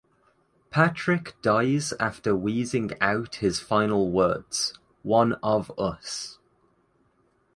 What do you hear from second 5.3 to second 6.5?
of us".